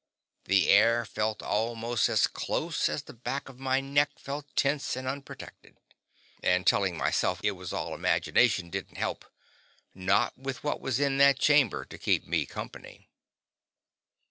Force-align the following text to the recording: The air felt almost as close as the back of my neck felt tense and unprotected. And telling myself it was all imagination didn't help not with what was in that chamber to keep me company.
The 0.45 0.67
air 0.67 1.05
felt 1.05 1.43
almost 1.43 2.09
as 2.09 2.25
close 2.25 2.89
as 2.89 3.03
the 3.03 3.13
back 3.13 3.47
of 3.49 3.59
my 3.59 3.81
neck 3.81 4.17
felt 4.17 4.47
tense 4.55 4.95
and 4.95 5.07
unprotected. 5.07 5.77
And 6.41 6.65
telling 6.65 6.97
myself 6.97 7.39
it 7.43 7.51
was 7.51 7.71
all 7.71 7.93
imagination 7.93 8.71
didn't 8.71 8.97
help 8.97 9.25
not 9.93 10.35
with 10.35 10.63
what 10.63 10.81
was 10.81 10.99
in 10.99 11.19
that 11.19 11.37
chamber 11.37 11.85
to 11.85 11.99
keep 11.99 12.25
me 12.25 12.47
company. 12.47 13.11